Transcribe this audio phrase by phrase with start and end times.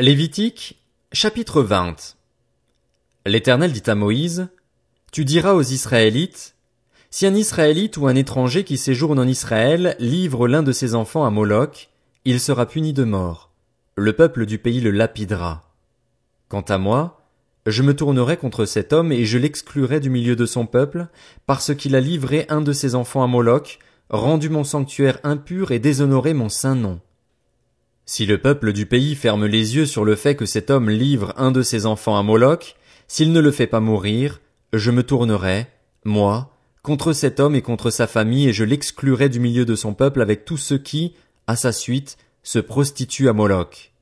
[0.00, 0.80] Lévitique,
[1.12, 2.16] chapitre 20
[3.26, 4.48] L'Éternel dit à Moïse,
[5.12, 6.54] Tu diras aux Israélites,
[7.10, 11.26] Si un Israélite ou un étranger qui séjourne en Israël livre l'un de ses enfants
[11.26, 11.90] à Moloch,
[12.24, 13.50] il sera puni de mort.
[13.94, 15.70] Le peuple du pays le lapidera.
[16.48, 17.20] Quant à moi,
[17.66, 21.08] je me tournerai contre cet homme et je l'exclurai du milieu de son peuple,
[21.44, 23.78] parce qu'il a livré un de ses enfants à Moloch,
[24.08, 27.02] rendu mon sanctuaire impur et déshonoré mon saint nom.
[28.12, 31.32] Si le peuple du pays ferme les yeux sur le fait que cet homme livre
[31.36, 32.74] un de ses enfants à Moloch,
[33.06, 34.40] s'il ne le fait pas mourir,
[34.72, 35.68] je me tournerai,
[36.04, 39.94] moi, contre cet homme et contre sa famille et je l'exclurai du milieu de son
[39.94, 41.14] peuple avec tous ceux qui,
[41.46, 43.92] à sa suite, se prostituent à Moloch.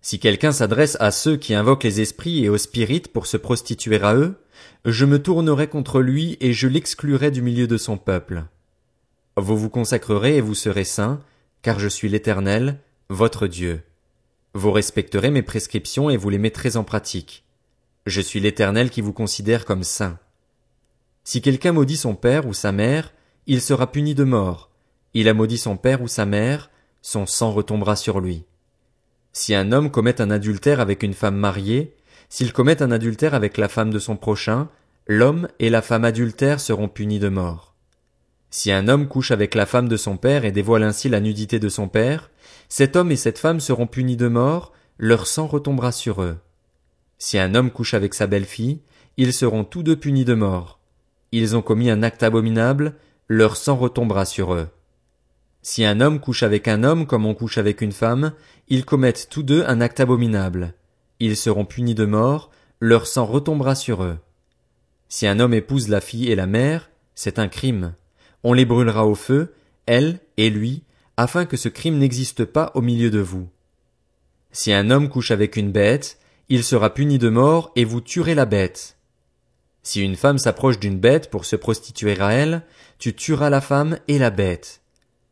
[0.00, 4.02] Si quelqu'un s'adresse à ceux qui invoquent les esprits et aux spirites pour se prostituer
[4.02, 4.34] à eux,
[4.84, 8.42] je me tournerai contre lui et je l'exclurai du milieu de son peuple.
[9.36, 11.20] Vous vous consacrerez et vous serez saints,
[11.62, 12.80] car je suis l'Éternel,
[13.12, 13.82] votre Dieu.
[14.54, 17.44] Vous respecterez mes prescriptions et vous les mettrez en pratique.
[18.06, 20.18] Je suis l'Éternel qui vous considère comme saint.
[21.22, 23.12] Si quelqu'un maudit son père ou sa mère,
[23.46, 24.70] il sera puni de mort.
[25.14, 26.70] Il a maudit son père ou sa mère,
[27.02, 28.44] son sang retombera sur lui.
[29.32, 31.94] Si un homme commet un adultère avec une femme mariée,
[32.28, 34.68] s'il commet un adultère avec la femme de son prochain,
[35.06, 37.71] l'homme et la femme adultère seront punis de mort.
[38.54, 41.58] Si un homme couche avec la femme de son père et dévoile ainsi la nudité
[41.58, 42.30] de son père,
[42.68, 46.36] cet homme et cette femme seront punis de mort, leur sang retombera sur eux.
[47.16, 48.82] Si un homme couche avec sa belle-fille,
[49.16, 50.80] ils seront tous deux punis de mort.
[51.32, 54.68] Ils ont commis un acte abominable, leur sang retombera sur eux.
[55.62, 58.34] Si un homme couche avec un homme comme on couche avec une femme,
[58.68, 60.74] ils commettent tous deux un acte abominable.
[61.20, 62.50] Ils seront punis de mort,
[62.80, 64.18] leur sang retombera sur eux.
[65.08, 67.94] Si un homme épouse la fille et la mère, c'est un crime.
[68.44, 69.54] On les brûlera au feu,
[69.86, 70.82] elle et lui,
[71.16, 73.48] afin que ce crime n'existe pas au milieu de vous.
[74.50, 78.34] Si un homme couche avec une bête, il sera puni de mort et vous tuerez
[78.34, 78.96] la bête.
[79.82, 82.62] Si une femme s'approche d'une bête pour se prostituer à elle,
[82.98, 84.80] tu tueras la femme et la bête.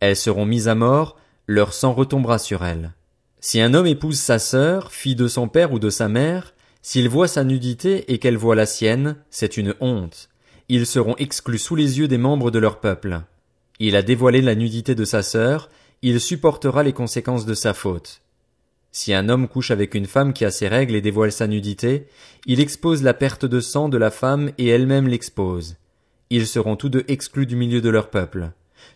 [0.00, 1.16] Elles seront mises à mort,
[1.46, 2.92] leur sang retombera sur elles.
[3.40, 7.08] Si un homme épouse sa sœur, fille de son père ou de sa mère, s'il
[7.08, 10.28] voit sa nudité et qu'elle voit la sienne, c'est une honte.
[10.68, 13.20] Ils seront exclus sous les yeux des membres de leur peuple.
[13.78, 15.70] Il a dévoilé la nudité de sa sœur,
[16.02, 18.20] il supportera les conséquences de sa faute.
[18.90, 22.06] Si un homme couche avec une femme qui a ses règles et dévoile sa nudité,
[22.46, 25.76] il expose la perte de sang de la femme et elle-même l'expose.
[26.30, 28.50] Ils seront tous deux exclus du milieu de leur peuple.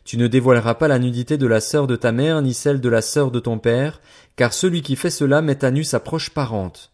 [0.04, 2.88] Tu ne dévoileras pas la nudité de la sœur de ta mère ni celle de
[2.88, 4.00] la sœur de ton père,
[4.34, 6.90] car celui qui fait cela met à nu sa proche parente.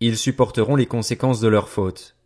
[0.00, 2.16] Ils supporteront les conséquences de leur faute.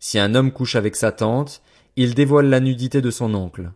[0.00, 1.60] Si un homme couche avec sa tante,
[1.94, 3.70] il dévoile la nudité de son oncle.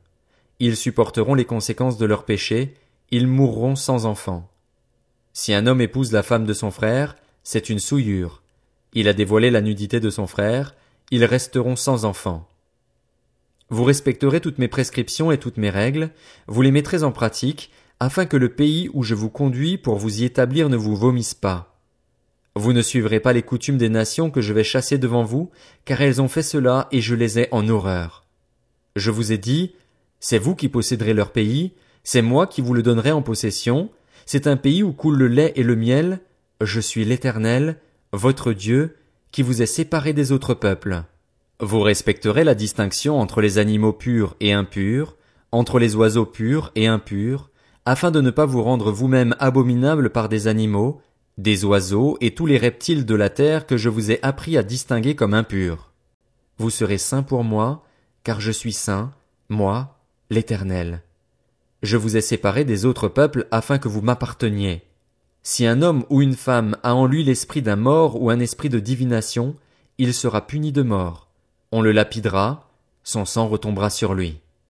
[0.58, 2.74] Ils supporteront les conséquences de leur péché,
[3.10, 4.50] ils mourront sans enfant.
[5.34, 8.42] Si un homme épouse la femme de son frère, c'est une souillure.
[8.94, 10.74] Il a dévoilé la nudité de son frère,
[11.10, 12.48] ils resteront sans enfant.
[13.68, 16.10] Vous respecterez toutes mes prescriptions et toutes mes règles,
[16.46, 17.70] vous les mettrez en pratique,
[18.00, 21.34] afin que le pays où je vous conduis pour vous y établir ne vous vomisse
[21.34, 21.73] pas.
[22.56, 25.50] Vous ne suivrez pas les coutumes des nations que je vais chasser devant vous,
[25.84, 28.24] car elles ont fait cela et je les ai en horreur.
[28.94, 29.74] Je vous ai dit,
[30.20, 31.72] c'est vous qui posséderez leur pays,
[32.04, 33.90] c'est moi qui vous le donnerai en possession,
[34.24, 36.20] c'est un pays où coule le lait et le miel,
[36.60, 37.76] je suis l'Éternel,
[38.12, 38.96] votre Dieu,
[39.32, 41.02] qui vous est séparé des autres peuples.
[41.58, 45.16] Vous respecterez la distinction entre les animaux purs et impurs,
[45.50, 47.50] entre les oiseaux purs et impurs,
[47.84, 51.00] afin de ne pas vous rendre vous-même abominables par des animaux,
[51.38, 54.62] des oiseaux et tous les reptiles de la terre que je vous ai appris à
[54.62, 55.92] distinguer comme impurs.
[56.58, 57.84] Vous serez saints pour moi,
[58.22, 59.12] car je suis saint,
[59.48, 59.98] moi,
[60.30, 61.02] l'Éternel.
[61.82, 64.82] Je vous ai séparé des autres peuples afin que vous m'apparteniez.
[65.42, 68.70] Si un homme ou une femme a en lui l'esprit d'un mort ou un esprit
[68.70, 69.56] de divination,
[69.98, 71.28] il sera puni de mort.
[71.72, 72.70] On le lapidera,
[73.02, 74.40] son sang retombera sur lui.